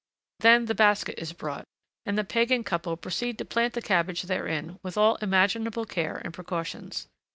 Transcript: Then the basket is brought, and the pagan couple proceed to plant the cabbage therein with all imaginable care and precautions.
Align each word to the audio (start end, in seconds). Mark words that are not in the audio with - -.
Then 0.39 0.65
the 0.65 0.73
basket 0.73 1.19
is 1.21 1.31
brought, 1.31 1.63
and 2.07 2.17
the 2.17 2.23
pagan 2.23 2.63
couple 2.63 2.97
proceed 2.97 3.37
to 3.37 3.45
plant 3.45 3.73
the 3.75 3.83
cabbage 3.83 4.23
therein 4.23 4.79
with 4.81 4.97
all 4.97 5.17
imaginable 5.17 5.85
care 5.85 6.19
and 6.25 6.33
precautions. 6.33 7.07